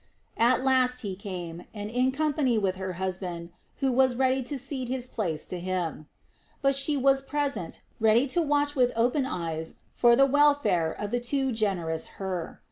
[0.39, 3.51] At last he came, and in company with her husband,
[3.81, 6.07] who was ready to cede his place to him.
[6.63, 11.19] But she was present, ready to watch with open eyes for the welfare of the
[11.19, 12.57] too generous Hur.